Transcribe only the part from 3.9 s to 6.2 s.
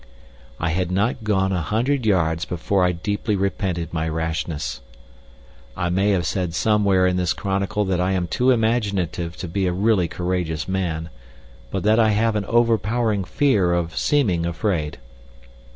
my rashness. I may